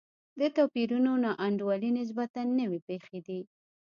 د 0.39 0.41
توپیرونو 0.55 1.11
نا 1.23 1.31
انډولي 1.45 1.89
نسبتا 1.99 2.41
نوې 2.61 2.79
پېښې 2.87 3.19
دي. 3.27 3.39